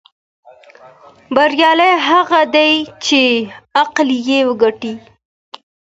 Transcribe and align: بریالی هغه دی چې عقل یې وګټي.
بریالی 1.35 1.93
هغه 2.09 2.41
دی 2.55 2.71
چې 3.05 3.21
عقل 3.81 4.09
یې 4.27 4.39
وګټي. 4.49 4.93